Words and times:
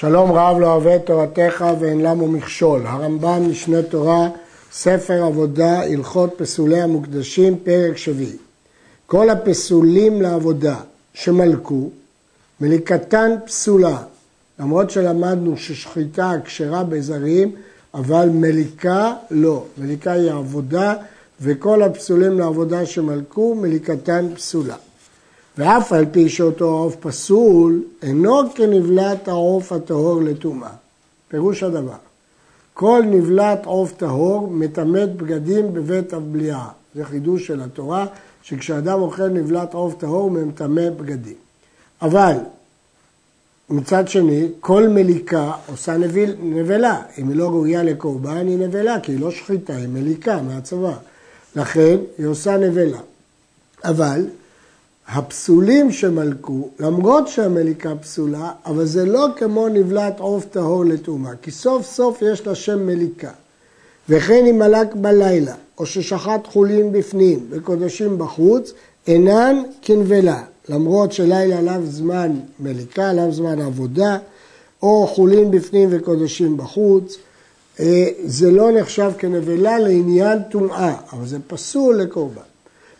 שלום 0.00 0.32
רב 0.32 0.58
לא 0.58 0.74
אוהב 0.74 0.98
תורתך 0.98 1.64
ואין 1.80 2.00
למו 2.00 2.28
מכשול. 2.28 2.86
הרמב"ם 2.86 3.50
משנה 3.50 3.82
תורה, 3.82 4.28
ספר 4.72 5.24
עבודה, 5.24 5.80
הלכות 5.82 6.34
פסולי 6.36 6.80
המוקדשים, 6.80 7.58
פרק 7.64 7.96
שביעי. 7.96 8.36
כל 9.06 9.30
הפסולים 9.30 10.22
לעבודה 10.22 10.76
שמלכו, 11.14 11.90
מליקתן 12.60 13.30
פסולה, 13.46 13.96
למרות 14.58 14.90
שלמדנו 14.90 15.56
ששחיטה 15.56 16.32
כשרה 16.44 16.84
בזרים, 16.84 17.52
אבל 17.94 18.28
מליקה 18.32 19.14
לא. 19.30 19.64
מליקה 19.78 20.12
היא 20.12 20.30
עבודה, 20.30 20.94
וכל 21.40 21.82
הפסולים 21.82 22.38
לעבודה 22.38 22.86
שמלכו, 22.86 23.54
מליקתן 23.54 24.26
פסולה. 24.34 24.76
ואף 25.58 25.92
על 25.92 26.04
פי 26.12 26.28
שאותו 26.28 26.64
עוף 26.64 26.96
פסול, 27.00 27.82
אינו 28.02 28.40
כנבלת 28.54 29.28
העוף 29.28 29.72
הטהור 29.72 30.22
לטומאה. 30.22 30.70
פירוש 31.28 31.62
הדבר, 31.62 31.96
כל 32.74 33.02
נבלת 33.06 33.66
עוף 33.66 33.92
טהור 33.96 34.48
מטמאת 34.50 35.16
בגדים 35.16 35.74
בבית 35.74 36.12
הבליעה. 36.12 36.68
זה 36.94 37.04
חידוש 37.04 37.46
של 37.46 37.60
התורה, 37.60 38.06
שכשאדם 38.42 39.00
אוכל 39.00 39.28
נבלת 39.28 39.74
עוף 39.74 39.94
טהור 39.94 40.22
הוא 40.22 40.32
מטמא 40.32 40.90
בגדים. 40.90 41.34
אבל 42.02 42.34
מצד 43.70 44.08
שני, 44.08 44.48
כל 44.60 44.88
מליקה 44.88 45.52
עושה 45.66 45.96
נביל, 45.96 46.34
נבלה. 46.42 47.02
אם 47.18 47.28
היא 47.28 47.36
לא 47.36 47.48
ראויה 47.48 47.82
לקורבן, 47.82 48.46
היא 48.46 48.58
נבלה, 48.58 49.00
כי 49.00 49.12
היא 49.12 49.20
לא 49.20 49.30
שחיטה, 49.30 49.76
היא 49.76 49.88
מליקה 49.88 50.42
מהצבא. 50.42 50.94
לכן, 51.56 51.96
היא 52.18 52.26
עושה 52.26 52.56
נבלה. 52.56 52.98
אבל 53.84 54.24
הפסולים 55.08 55.92
שמלכו, 55.92 56.68
למרות 56.78 57.28
שהמליקה 57.28 57.94
פסולה, 57.96 58.50
אבל 58.66 58.84
זה 58.84 59.04
לא 59.04 59.26
כמו 59.36 59.68
נבלת 59.68 60.20
עוף 60.20 60.44
טהור 60.44 60.84
לטומאה, 60.84 61.32
כי 61.42 61.50
סוף 61.50 61.86
סוף 61.86 62.22
יש 62.22 62.46
לה 62.46 62.54
שם 62.54 62.86
מליקה. 62.86 63.30
וכן 64.08 64.46
אם 64.46 64.58
מלק 64.58 64.94
בלילה, 64.94 65.54
או 65.78 65.86
ששחט 65.86 66.46
חולין 66.46 66.92
בפנים 66.92 67.46
וקודשים 67.50 68.18
בחוץ, 68.18 68.72
אינן 69.06 69.62
כנבלה, 69.82 70.42
למרות 70.68 71.12
שלילה 71.12 71.58
עליו 71.58 71.80
זמן 71.84 72.32
מליקה, 72.60 73.10
עליו 73.10 73.32
זמן 73.32 73.60
עבודה, 73.60 74.18
או 74.82 75.06
חולין 75.06 75.50
בפנים 75.50 75.88
וקודשים 75.92 76.56
בחוץ, 76.56 77.16
אה, 77.80 78.08
זה 78.24 78.50
לא 78.50 78.72
נחשב 78.72 79.10
כנבלה 79.18 79.78
לעניין 79.78 80.38
טומאה, 80.50 80.94
אבל 81.12 81.26
זה 81.26 81.38
פסול 81.46 81.96
לקורבן. 81.96 82.49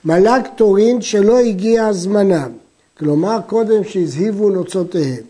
מלק 0.04 0.42
תורין 0.56 1.00
שלא 1.00 1.38
הגיע 1.38 1.92
זמנם, 1.92 2.52
כלומר 2.98 3.38
קודם 3.46 3.84
שהזהיבו 3.84 4.50
נוצותיהם, 4.50 5.22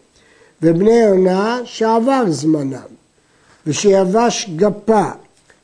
ובני 0.62 1.06
עונה 1.06 1.60
שעבר 1.64 2.24
זמנם, 2.28 2.90
ושיבש 3.66 4.50
גפה, 4.56 5.04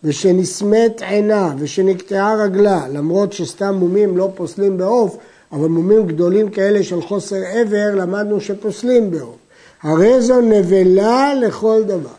ושנסמת 0.04 1.02
עינה, 1.02 1.54
ושנקטעה 1.58 2.34
רגלה, 2.34 2.88
למרות 2.88 3.32
שסתם 3.32 3.74
מומים 3.74 4.16
לא 4.16 4.30
פוסלים 4.34 4.78
בעוף, 4.78 5.16
אבל 5.52 5.68
מומים 5.68 6.06
גדולים 6.06 6.50
כאלה 6.50 6.82
של 6.82 7.02
חוסר 7.02 7.42
עבר, 7.52 7.94
למדנו 7.94 8.40
שפוסלים 8.40 9.10
בעוף. 9.10 9.36
הרי 9.82 10.22
זו 10.22 10.40
נבלה 10.40 11.34
לכל 11.34 11.82
דבר. 11.86 12.16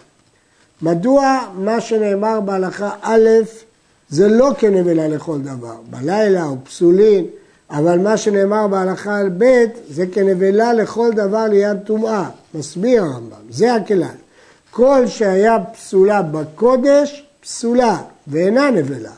מדוע 0.81 1.39
מה 1.55 1.81
שנאמר 1.81 2.39
בהלכה 2.39 2.89
א' 3.02 3.30
זה 4.09 4.27
לא 4.27 4.52
כנבלה 4.59 5.08
לכל 5.08 5.39
דבר, 5.41 5.75
בלילה 5.89 6.45
או 6.45 6.55
פסולין, 6.63 7.25
אבל 7.69 8.00
מה 8.00 8.17
שנאמר 8.17 8.67
בהלכה 8.67 9.17
על 9.17 9.30
ב' 9.38 9.66
זה 9.89 10.05
כנבלה 10.11 10.73
לכל 10.73 11.11
דבר 11.16 11.45
ליד 11.49 11.77
טומאה, 11.86 12.30
מסביר 12.53 13.03
הרמב"ם, 13.03 13.38
זה 13.49 13.73
הכלל. 13.75 14.08
כל 14.72 15.08
שהיה 15.08 15.58
פסולה 15.73 16.22
בקודש, 16.22 17.25
פסולה, 17.41 17.97
ואינה 18.27 18.72
נבלה. 18.72 19.11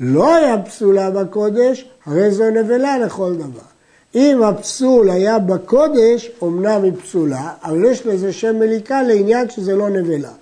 לא 0.00 0.34
היה 0.36 0.58
פסולה 0.62 1.10
בקודש, 1.10 1.88
הרי 2.06 2.30
זו 2.30 2.50
נבלה 2.50 2.98
לכל 2.98 3.34
דבר. 3.34 3.66
אם 4.14 4.42
הפסול 4.42 5.10
היה 5.10 5.38
בקודש, 5.38 6.30
אמנם 6.42 6.82
היא 6.82 6.92
פסולה, 7.02 7.50
אבל 7.64 7.84
יש 7.84 8.06
לזה 8.06 8.32
שם 8.32 8.58
מליקה 8.58 9.02
לעניין 9.02 9.50
שזה 9.50 9.76
לא 9.76 9.88
נבלה. 9.90 10.32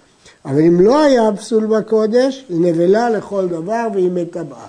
אבל 0.44 0.60
אם 0.60 0.80
לא 0.80 1.02
היה 1.02 1.22
פסול 1.36 1.66
בקודש, 1.66 2.44
היא 2.48 2.60
נבלה 2.60 3.10
לכל 3.10 3.48
דבר 3.48 3.86
והיא 3.94 4.10
מטבעה. 4.10 4.66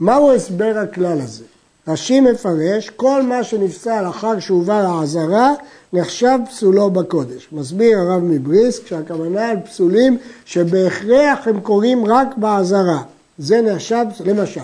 מהו 0.00 0.32
הסבר 0.32 0.78
הכלל 0.82 1.20
הזה? 1.20 1.44
רש"י 1.88 2.20
מפרש, 2.20 2.90
כל 2.90 3.22
מה 3.22 3.44
שנפסל 3.44 4.04
אחר 4.08 4.40
שהובא 4.40 4.82
לעזרה, 4.82 5.52
נחשב 5.92 6.38
פסולו 6.50 6.90
בקודש. 6.90 7.48
מסביר 7.52 7.98
הרב 7.98 8.22
מבריסק 8.22 8.86
שהכוונה 8.86 9.48
על 9.48 9.56
פסולים 9.60 10.18
שבהכרח 10.44 11.48
הם 11.48 11.60
קורים 11.60 12.04
רק 12.06 12.36
בעזרה. 12.36 13.02
זה 13.38 13.60
נחשב, 13.60 14.04
למשל, 14.24 14.60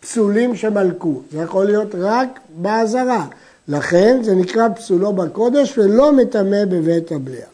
פסולים 0.00 0.56
שמלכו, 0.56 1.20
זה 1.32 1.38
יכול 1.38 1.66
להיות 1.66 1.94
רק 1.98 2.40
בעזרה. 2.56 3.26
לכן 3.68 4.20
זה 4.22 4.34
נקרא 4.34 4.68
פסולו 4.68 5.12
בקודש 5.12 5.78
ולא 5.78 6.12
מטמא 6.12 6.64
בבית 6.64 7.12
הבליעה. 7.12 7.53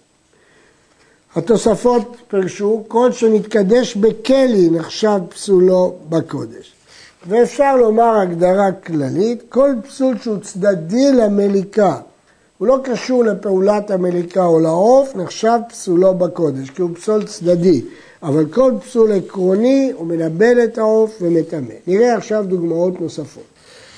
התוספות 1.36 2.16
פרשו, 2.28 2.84
כל 2.88 3.12
שנתקדש 3.12 3.96
בכלי 3.96 4.70
נחשב 4.70 5.18
פסולו 5.28 5.94
בקודש. 6.08 6.72
ואפשר 7.28 7.76
לומר 7.76 8.18
הגדרה 8.20 8.72
כללית, 8.72 9.42
כל 9.48 9.70
פסול 9.88 10.19
שהוא 10.19 10.38
צדדי 10.38 11.12
למליקה, 11.12 11.96
הוא 12.58 12.69
לא 12.69 12.78
קשור 12.84 13.24
לפעולת 13.24 13.90
המליקה 13.90 14.44
או 14.44 14.60
לעוף, 14.60 15.16
נחשב 15.16 15.58
פסולו 15.69 16.14
בקודש, 16.14 16.70
כי 16.70 16.82
הוא 16.82 16.90
פסול 16.94 17.26
צדדי. 17.26 17.82
אבל 18.22 18.46
כל 18.46 18.72
פסול 18.84 19.12
עקרוני 19.12 19.92
הוא 19.96 20.06
מנבל 20.06 20.64
את 20.64 20.78
העוף 20.78 21.19
ומטמא. 21.20 21.74
נראה 21.86 22.16
עכשיו 22.16 22.44
דוגמאות 22.48 23.00
נוספות. 23.00 23.42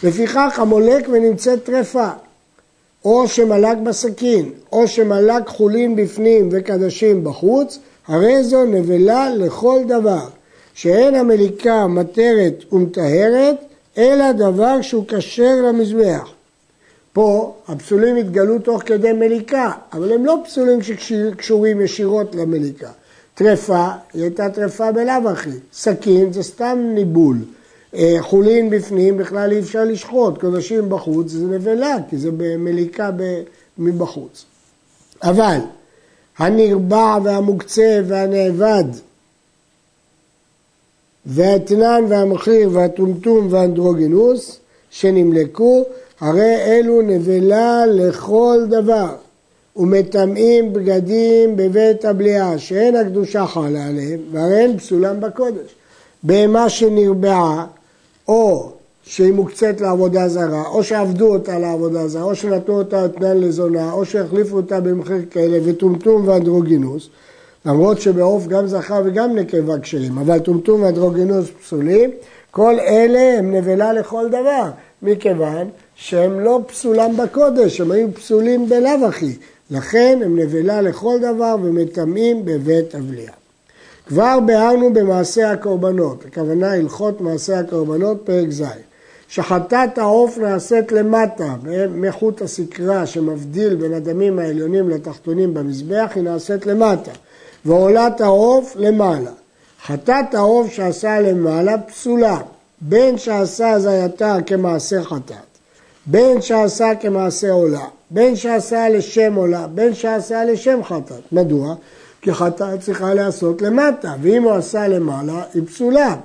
לפיכך 0.02 0.58
המולק 0.58 1.08
ונמצאת 1.12 1.64
טרפה, 1.64 2.08
או 3.04 3.28
שמלק 3.28 3.78
בסכין, 3.78 4.50
או 4.72 4.88
שמלק 4.88 5.48
חולין 5.48 5.96
בפנים 5.96 6.48
וקדשים 6.52 7.24
בחוץ, 7.24 7.78
הרי 8.06 8.44
זו 8.44 8.64
נבלה 8.64 9.30
לכל 9.34 9.80
דבר, 9.88 10.26
שאין 10.74 11.14
המליקה 11.14 11.86
מטרת 11.86 12.72
ומטהרת, 12.72 13.56
אלא 13.98 14.32
דבר 14.32 14.82
שהוא 14.82 15.04
כשר 15.08 15.54
למזבח. 15.68 16.30
פה 17.12 17.54
הפסולים 17.68 18.16
התגלו 18.16 18.58
תוך 18.58 18.82
כדי 18.86 19.12
מליקה, 19.12 19.72
אבל 19.92 20.12
הם 20.12 20.26
לא 20.26 20.38
פסולים 20.44 20.78
שקשורים 20.82 21.80
ישירות 21.80 22.34
למליקה. 22.34 22.90
טרפה, 23.34 23.88
היא 24.14 24.22
הייתה 24.22 24.50
טרפה 24.50 24.92
בלאו 24.92 25.30
הכי. 25.30 25.50
סכין 25.72 26.32
זה 26.32 26.42
סתם 26.42 26.78
ניבול. 26.94 27.36
אה, 27.94 28.16
חולין 28.20 28.70
בפנים 28.70 29.16
בכלל 29.16 29.52
אי 29.52 29.60
אפשר 29.60 29.84
לשחוט, 29.84 30.40
קודשים 30.40 30.88
בחוץ 30.88 31.30
זה 31.30 31.46
נבלה, 31.46 31.96
כי 32.10 32.18
זה 32.18 32.30
במליקה 32.36 33.10
מבחוץ. 33.78 34.44
אבל 35.22 35.58
הנרבע 36.38 37.18
והמוקצה 37.24 38.00
והנאבד 38.06 38.84
והאתנן 41.26 42.04
והמחיר 42.08 42.70
והטומטום 42.72 43.46
והאנדרוגינוס 43.50 44.58
שנמלקו, 44.90 45.84
הרי 46.20 46.56
אלו 46.56 47.02
נבלה 47.02 47.86
לכל 47.86 48.66
דבר. 48.68 49.14
ומטמאים 49.76 50.72
בגדים 50.72 51.56
בבית 51.56 52.04
הבליעה, 52.04 52.58
שאין 52.58 52.96
הקדושה 52.96 53.46
חלה 53.46 53.86
עליהם, 53.86 54.20
והרי 54.32 54.64
הן 54.64 54.78
פסולם 54.78 55.20
בקודש. 55.20 55.74
בהמה 56.22 56.68
שנרבעה, 56.68 57.66
או 58.28 58.72
שהיא 59.02 59.32
מוקצית 59.32 59.80
לעבודה 59.80 60.28
זרה, 60.28 60.62
או 60.68 60.84
שעבדו 60.84 61.34
אותה 61.34 61.58
לעבודה 61.58 62.08
זרה, 62.08 62.22
או 62.22 62.34
שנתנו 62.34 62.78
אותה 62.78 63.04
אתנן 63.04 63.36
לזונה, 63.36 63.92
או 63.92 64.04
שהחליפו 64.04 64.56
אותה 64.56 64.80
במחיר 64.80 65.24
כאלה, 65.30 65.58
וטומטום 65.64 66.28
ואנדרוגינוס, 66.28 67.08
למרות 67.66 68.00
שבעוף 68.00 68.46
גם 68.46 68.66
זכר 68.66 69.02
וגם 69.04 69.36
נקבה 69.38 69.78
כשרים, 69.78 70.18
אבל 70.18 70.38
טומטום 70.38 70.82
ואנדרוגינוס 70.82 71.48
פסולים, 71.62 72.10
כל 72.50 72.80
אלה 72.80 73.38
הם 73.38 73.54
נבלה 73.54 73.92
לכל 73.92 74.28
דבר, 74.28 74.70
מכיוון 75.02 75.68
שהם 75.94 76.40
לא 76.40 76.60
פסולם 76.66 77.16
בקודש, 77.16 77.80
הם 77.80 77.90
היו 77.90 78.14
פסולים 78.14 78.68
בלאו 78.68 79.06
הכי. 79.08 79.36
לכן 79.70 80.18
הם 80.24 80.38
נבלה 80.38 80.82
לכל 80.82 81.18
דבר 81.18 81.56
ומטמאים 81.62 82.44
בבית 82.44 82.94
הבליעה. 82.94 83.41
כבר 84.06 84.38
ביארנו 84.46 84.92
במעשה 84.92 85.50
הקורבנות, 85.50 86.24
הכוונה 86.26 86.72
הלכות 86.72 87.20
מעשה 87.20 87.58
הקורבנות, 87.58 88.22
פרק 88.24 88.50
ז', 88.50 88.64
שחטאת 89.28 89.98
העוף 89.98 90.38
נעשית 90.38 90.92
למטה, 90.92 91.54
מחוט 91.94 92.42
הסקרה 92.42 93.06
שמבדיל 93.06 93.74
בין 93.74 93.92
הדמים 93.94 94.38
העליונים 94.38 94.90
לתחתונים 94.90 95.54
במזבח, 95.54 96.10
היא 96.14 96.22
נעשית 96.22 96.66
למטה, 96.66 97.10
ועולת 97.64 98.20
העוף 98.20 98.76
למעלה. 98.76 99.30
חטאת 99.86 100.34
העוף 100.34 100.72
שעשה 100.72 101.20
למעלה 101.20 101.78
פסולה, 101.78 102.38
בין 102.80 103.18
שעשה 103.18 103.70
הזייתה 103.70 104.36
כמעשה 104.46 105.02
חטאת, 105.02 105.36
בין 106.06 106.42
שעשה 106.42 106.94
כמעשה 107.00 107.50
עולה, 107.50 107.84
בין 108.10 108.36
שעשה 108.36 108.88
לשם 108.88 109.34
עולה, 109.34 109.66
בין 109.66 109.94
שעשה 109.94 110.44
לשם 110.44 110.84
חטאת. 110.84 111.32
מדוע? 111.32 111.74
כי 112.22 112.34
חטאת 112.34 112.80
צריכה 112.80 113.14
להיעשות 113.14 113.62
למטה, 113.62 114.14
ואם 114.22 114.42
הוא 114.42 114.52
עשה 114.52 114.88
למעלה, 114.88 115.42
היא 115.54 115.62
פסולה. 115.66 116.16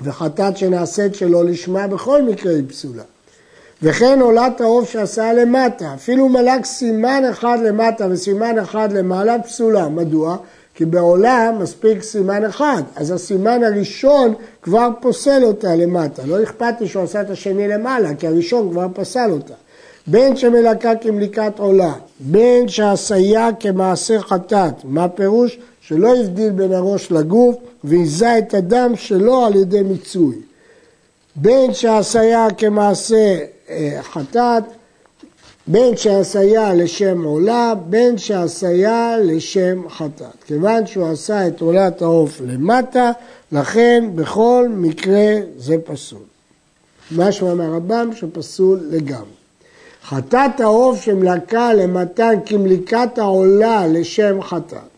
וחטאת 0.00 0.56
שנעשית 0.56 1.14
שלא 1.14 1.44
לשמה 1.44 1.86
בכל 1.86 2.22
מקרה 2.22 2.52
היא 2.52 2.68
פסולה. 2.68 3.02
וכן 3.82 4.20
עולת 4.20 4.60
העוף 4.60 4.90
שעשה 4.90 5.32
למטה, 5.32 5.94
אפילו 5.94 6.28
מלאק 6.28 6.64
סימן 6.64 7.22
אחד 7.30 7.58
למטה 7.64 8.06
וסימן 8.10 8.58
אחד 8.58 8.92
למעלה 8.92 9.42
פסולה. 9.42 9.88
מדוע? 9.88 10.36
כי 10.74 10.84
בעולם 10.84 11.58
מספיק 11.60 12.02
סימן 12.02 12.44
אחד, 12.44 12.82
אז 12.96 13.10
הסימן 13.10 13.64
הראשון 13.64 14.34
כבר 14.62 14.88
פוסל 15.00 15.44
אותה 15.44 15.76
למטה. 15.76 16.22
לא 16.26 16.42
אכפת 16.42 16.74
לי 16.80 16.88
שהוא 16.88 17.02
עשה 17.02 17.20
את 17.20 17.30
השני 17.30 17.68
למעלה, 17.68 18.14
כי 18.14 18.26
הראשון 18.26 18.70
כבר 18.70 18.86
פסל 18.94 19.30
אותה. 19.30 19.54
בין 20.06 20.36
שמלקה 20.36 20.96
כמליקת 20.96 21.58
עולה, 21.58 21.92
בין 22.20 22.68
שעשייה 22.68 23.48
כמעשה 23.60 24.20
חטאת. 24.20 24.74
מה 24.84 25.08
פירוש? 25.08 25.58
שלא 25.80 26.16
הבדיל 26.16 26.50
בין 26.50 26.72
הראש 26.72 27.12
לגוף 27.12 27.56
ועיזה 27.84 28.38
את 28.38 28.54
הדם 28.54 28.92
שלא 28.96 29.46
על 29.46 29.56
ידי 29.56 29.82
מיצוי. 29.82 30.36
בין 31.36 31.74
שעשייה 31.74 32.46
כמעשה 32.58 33.38
אה, 33.70 33.98
חטאת, 34.02 34.62
בין 35.66 35.96
שעשייה 35.96 36.74
לשם 36.74 37.24
עולה, 37.24 37.74
בין 37.86 38.18
שעשייה 38.18 39.16
לשם 39.18 39.88
חטאת. 39.88 40.44
כיוון 40.46 40.86
שהוא 40.86 41.08
עשה 41.08 41.46
את 41.48 41.60
עולת 41.60 42.02
העוף 42.02 42.40
למטה, 42.46 43.12
לכן 43.52 44.10
בכל 44.14 44.68
מקרה 44.70 45.34
זה 45.58 45.76
פסול. 45.84 46.22
משמע 47.16 47.54
מהרמב"ם 47.54 48.10
שפסול 48.14 48.80
לגמרי. 48.90 49.41
חטאת 50.04 50.60
העוף 50.60 51.00
שמלקה 51.00 51.74
למתן 51.74 52.34
כמליקת 52.46 53.18
העולה 53.18 53.86
לשם 53.86 54.42
חטאת. 54.42 54.92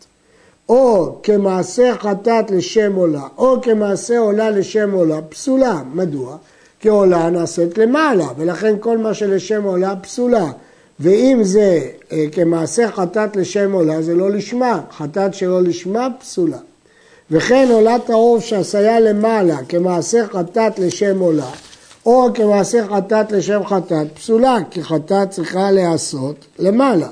או 0.69 1.15
כמעשה 1.23 1.93
חטאת 1.99 2.51
לשם 2.51 2.95
עולה, 2.95 3.27
או 3.37 3.61
כמעשה 3.61 4.19
עולה 4.19 4.49
לשם 4.49 4.91
עולה, 4.91 5.21
פסולה. 5.21 5.81
מדוע? 5.93 6.37
כי 6.79 6.89
עולה 6.89 7.29
נעשית 7.29 7.77
למעלה, 7.77 8.27
ולכן 8.37 8.75
כל 8.79 8.97
מה 8.97 9.13
שלשם 9.13 9.63
עולה 9.63 9.95
פסולה. 9.95 10.51
ואם 10.99 11.39
זה 11.41 11.81
אה, 12.11 12.25
כמעשה 12.31 12.91
חטאת 12.91 13.35
לשם 13.35 13.71
עולה, 13.71 14.01
זה 14.01 14.15
לא 14.15 14.31
לשמה. 14.31 14.81
חטאת 14.97 15.33
שלא 15.33 15.61
לשמה, 15.61 16.07
פסולה. 16.19 16.57
וכן 17.31 17.67
עולת 17.71 18.09
העוף 18.09 18.45
שעשיה 18.45 18.99
למעלה 18.99 19.57
כמעשה 19.69 20.27
חטאת 20.27 20.79
לשם 20.79 21.19
עולה, 21.19 21.49
או 22.05 22.27
כמעשה 22.33 22.87
חטאת 22.87 23.31
לשם 23.31 23.65
חטאת, 23.65 24.07
פסולה, 24.15 24.57
כי 24.71 24.83
חטאת 24.83 25.29
צריכה 25.29 25.71
להיעשות 25.71 26.45
למעלה. 26.59 27.07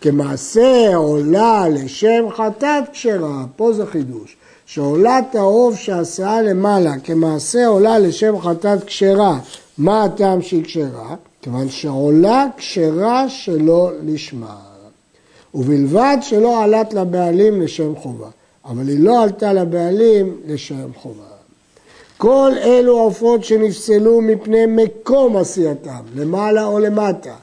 כמעשה 0.00 0.94
עולה 0.94 1.68
לשם 1.68 2.24
חטאת 2.36 2.84
כשרה, 2.92 3.44
פה 3.56 3.72
זה 3.72 3.86
חידוש, 3.86 4.36
שעולת 4.66 5.34
העוף 5.34 5.74
שעשה 5.74 6.42
למעלה 6.42 6.98
כמעשה 7.04 7.66
עולה 7.66 7.98
לשם 7.98 8.40
חטאת 8.40 8.84
כשרה, 8.84 9.38
מה 9.78 10.04
הטעם 10.04 10.42
שהיא 10.42 10.64
כשרה? 10.64 11.14
כיוון 11.42 11.68
שעולה 11.68 12.46
כשרה 12.56 13.28
שלא 13.28 13.90
לשמה. 14.04 14.56
ובלבד 15.54 16.16
שלא 16.20 16.62
עלת 16.62 16.94
לבעלים 16.94 17.62
לשם 17.62 17.96
חובה, 17.96 18.28
אבל 18.64 18.88
היא 18.88 19.00
לא 19.00 19.22
עלתה 19.22 19.52
לבעלים 19.52 20.36
לשם 20.46 20.92
חובה. 20.96 21.31
כל 22.22 22.52
אלו 22.62 22.98
עופות 22.98 23.44
שנפסלו 23.44 24.20
מפני 24.20 24.66
מקום 24.66 25.36
עשייתם, 25.36 26.02
למעלה 26.16 26.64
או 26.64 26.78
למטה, 26.78 27.34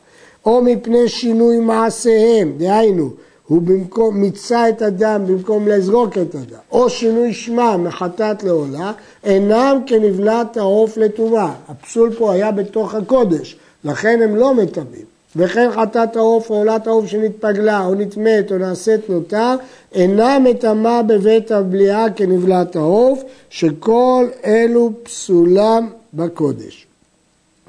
או 0.45 0.61
מפני 0.61 1.09
שינוי 1.09 1.59
מעשיהם, 1.59 2.53
דהיינו, 2.57 3.09
הוא 3.47 3.61
במקום, 3.61 4.21
מיצה 4.21 4.69
את 4.69 4.81
הדם 4.81 5.23
במקום 5.27 5.67
לזרוק 5.67 6.17
את 6.17 6.35
הדם, 6.35 6.57
או 6.71 6.89
שינוי 6.89 7.33
שמה 7.33 7.77
מחטאת 7.77 8.43
לעולה, 8.43 8.91
אינם 9.23 9.77
כנבלת 9.85 10.57
העוף 10.57 10.97
לטובה. 10.97 11.53
הפסול 11.67 12.13
פה 12.17 12.33
היה 12.33 12.51
בתוך 12.51 12.95
הקודש, 12.95 13.57
לכן 13.83 14.21
הם 14.23 14.35
לא 14.35 14.53
מטמאים. 14.53 15.18
וכן 15.35 15.69
חטאת 15.71 16.15
העוף 16.15 16.49
או 16.49 16.55
עולת 16.55 16.87
העוף 16.87 17.05
שנתפגלה 17.05 17.85
או 17.85 17.95
נטמאת 17.95 18.51
או 18.51 18.57
נעשית 18.57 19.09
נותר, 19.09 19.55
אינה 19.93 20.39
מטמאה 20.39 21.03
בבית 21.03 21.51
הבליעה 21.51 22.09
כנבלת 22.15 22.75
העוף, 22.75 23.23
שכל 23.49 24.27
אלו 24.45 24.91
פסולם 25.03 25.89
בקודש. 26.13 26.87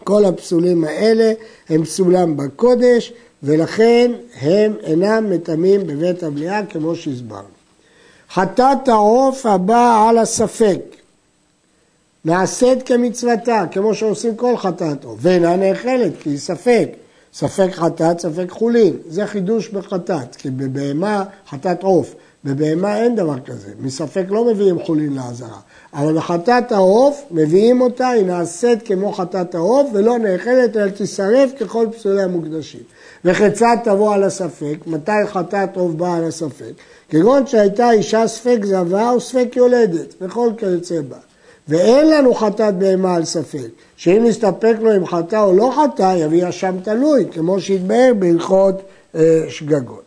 כל 0.04 0.24
הפסולים 0.24 0.84
האלה 0.84 1.32
הם 1.68 1.84
פסולם 1.84 2.36
בקודש, 2.36 3.12
ולכן 3.42 4.12
הם 4.40 4.74
אינם 4.82 5.30
מטמאים 5.30 5.86
בבית 5.86 6.22
הבליעה 6.22 6.66
כמו 6.66 6.96
שהסברנו. 6.96 7.48
חטאת 8.30 8.88
העוף 8.88 9.46
הבאה 9.46 10.08
על 10.08 10.18
הספק, 10.18 10.80
נעשית 12.24 12.82
כמצוותה, 12.82 13.64
כמו 13.72 13.94
שעושים 13.94 14.36
כל 14.36 14.56
חטאת 14.56 15.04
עוף, 15.04 15.18
ואינה 15.22 15.56
נאכלת 15.56 16.12
כי 16.22 16.30
היא 16.30 16.38
ספק. 16.38 16.88
ספק 17.34 17.68
חטאת, 17.72 18.20
ספק 18.20 18.50
חולין. 18.50 18.96
זה 19.08 19.26
חידוש 19.26 19.68
בחטאת, 19.68 20.36
כי 20.36 20.50
בבהמה 20.50 21.24
חטאת 21.48 21.82
עוף. 21.82 22.14
בבהמה 22.44 22.96
אין 22.96 23.16
דבר 23.16 23.40
כזה, 23.40 23.70
מספק 23.80 24.24
לא 24.28 24.44
מביאים 24.44 24.82
חולין 24.84 25.12
לעזרה. 25.12 25.58
אבל 25.94 26.16
בחטאת 26.16 26.72
העוף 26.72 27.22
מביאים 27.30 27.80
אותה, 27.80 28.08
היא 28.08 28.26
נעשית 28.26 28.86
כמו 28.86 29.12
חטאת 29.12 29.54
העוף 29.54 29.90
ולא 29.94 30.18
נאכלת 30.18 30.76
אלא 30.76 30.90
תישרף 30.90 31.50
ככל 31.60 31.86
פסולי 31.96 32.22
המוקדשים. 32.22 32.80
וכיצד 33.24 33.76
תבוא 33.84 34.14
על 34.14 34.22
הספק? 34.22 34.76
מתי 34.86 35.12
חטאת 35.26 35.76
עוף 35.76 35.92
באה 35.92 36.16
על 36.16 36.24
הספק? 36.24 36.72
כגון 37.08 37.46
שהייתה 37.46 37.90
אישה 37.90 38.28
ספק 38.28 38.58
זבה 38.64 39.10
או 39.10 39.20
ספק 39.20 39.56
יולדת, 39.56 40.14
וכל 40.20 40.50
כיוצא 40.56 41.00
בה. 41.00 41.29
ואין 41.68 42.10
לנו 42.10 42.34
חטאת 42.34 42.74
בהמה 42.74 43.14
על 43.14 43.24
ספק, 43.24 43.68
שאם 43.96 44.24
נסתפק 44.24 44.74
לו 44.80 44.96
אם 44.96 45.06
חטא 45.06 45.36
או 45.36 45.52
לא 45.52 45.72
חטא, 45.76 46.14
יביא 46.16 46.48
אשם 46.48 46.76
תלוי, 46.82 47.24
כמו 47.32 47.60
שהתבהר 47.60 48.12
בהלכות 48.18 48.82
אה, 49.14 49.44
שגגות. 49.48 50.02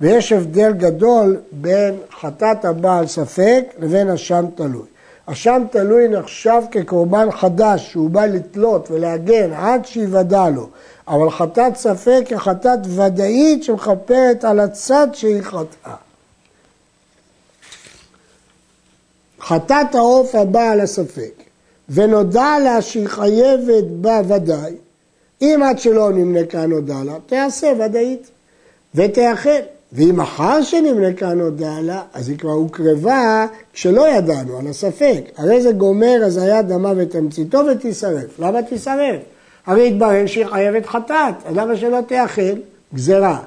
ויש 0.00 0.32
הבדל 0.32 0.72
גדול 0.72 1.36
בין 1.52 1.94
חטאת 2.20 2.64
הבעל 2.64 3.06
ספק 3.06 3.64
לבין 3.78 4.10
אשם 4.10 4.44
תלוי. 4.54 4.86
אשם 5.26 5.62
תלוי 5.70 6.08
נחשב 6.08 6.62
כקורבן 6.70 7.30
חדש 7.30 7.90
שהוא 7.90 8.10
בא 8.10 8.26
לתלות 8.26 8.90
ולהגן 8.90 9.52
עד 9.52 9.86
שיוודע 9.86 10.48
לו, 10.48 10.68
אבל 11.08 11.30
חטאת 11.30 11.76
ספק 11.76 12.24
היא 12.30 12.38
חטאת 12.38 12.78
ודאית 12.84 13.64
שמכפרת 13.64 14.44
על 14.44 14.60
הצד 14.60 15.08
שהיא 15.12 15.42
חטאה. 15.42 16.05
חטאת 19.48 19.94
העוף 19.94 20.34
הבא 20.34 20.70
על 20.70 20.80
הספק, 20.80 21.32
ונודע 21.88 22.58
לה 22.64 22.82
שהיא 22.82 23.08
חייבת 23.08 23.84
בה 23.84 24.20
ודאי, 24.28 24.74
אם 25.42 25.60
עד 25.64 25.78
שלא 25.78 26.10
נמנקה 26.12 26.66
נודע 26.66 27.04
לה, 27.04 27.14
תעשה 27.26 27.72
ודאית 27.80 28.30
ותאכל. 28.94 29.50
ואם 29.92 30.20
אחר 30.20 30.62
שנמלקה 30.62 31.34
נודע 31.34 31.74
לה, 31.82 32.02
אז 32.14 32.28
היא 32.28 32.38
כבר 32.38 32.50
הוקרבה 32.50 33.46
כשלא 33.72 34.08
ידענו 34.08 34.58
על 34.58 34.66
הספק. 34.66 35.20
הרי 35.36 35.62
זה 35.62 35.72
גומר 35.72 36.20
הזיה 36.24 36.62
דמה 36.62 36.92
ותמציתו 36.96 37.62
ותישרף. 37.72 38.38
למה 38.38 38.62
תישרף? 38.62 39.20
הרי 39.66 39.88
התברר 39.88 40.26
שהיא 40.26 40.46
חייבת 40.46 40.86
חטאת, 40.86 41.34
אז 41.44 41.56
למה 41.56 41.76
שלא 41.76 41.98
תאכל? 42.06 42.42
גזרה. 42.94 43.38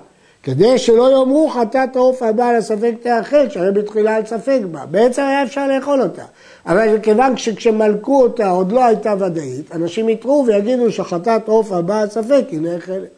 כדי 0.44 0.78
שלא 0.78 1.12
יאמרו 1.12 1.50
חטאת 1.50 1.96
העוף 1.96 2.24
הבא 2.24 2.52
לספק 2.52 2.94
תאכל, 3.02 3.50
שהרי 3.50 3.72
בתחילה 3.72 4.18
אין 4.18 4.26
ספק 4.26 4.60
בה. 4.72 4.86
בעצם 4.86 5.22
היה 5.22 5.44
אפשר 5.44 5.68
לאכול 5.68 6.02
אותה. 6.02 6.24
אבל 6.66 7.00
כיוון 7.04 7.38
שכשמלקו 7.38 8.22
אותה 8.22 8.50
עוד 8.50 8.72
לא 8.72 8.86
הייתה 8.86 9.14
ודאית, 9.20 9.76
אנשים 9.76 10.10
יתרו 10.10 10.44
ויגידו 10.48 10.92
שחטאת 10.92 11.48
עוף 11.48 11.72
הבא 11.72 12.04
לספק 12.04 12.46
היא 12.52 12.62
נאכלת. 12.62 13.10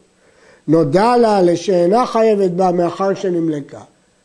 נודע 0.68 1.16
לה 1.16 1.42
לשאינה 1.42 2.06
חייבת 2.06 2.50
בה 2.50 2.72
מאחר 2.72 3.14
שנמלקה. 3.14 3.80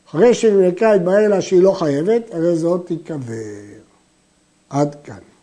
אחרי 0.10 0.34
שנמלקה 0.34 0.92
התברר 0.92 1.28
לה 1.28 1.42
שהיא 1.42 1.62
לא 1.62 1.72
חייבת, 1.72 2.22
הרי 2.32 2.56
זאת 2.56 2.86
תיקבר. 2.88 3.34
עד 4.70 4.96
כאן. 5.04 5.37